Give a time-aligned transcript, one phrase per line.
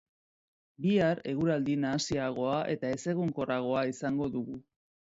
[0.85, 4.61] Bihar eguraldi nahasiagoa eta ezegonkorragoa izango dugu.